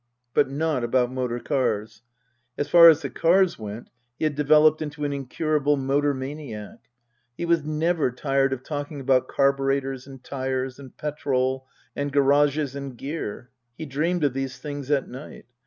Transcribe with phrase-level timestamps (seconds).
[0.33, 2.01] But not about motor cars.
[2.57, 6.79] As far as the cars went he had developed into an incurable motor maniac.
[7.37, 12.97] He was never tired of talking about carburetters, and tyres, and petrol, and garages and
[12.97, 13.51] gear.
[13.77, 15.45] He dreamed of these things at night.